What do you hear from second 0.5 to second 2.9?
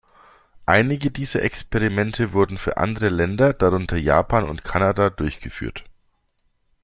Einige dieser Experimente wurden für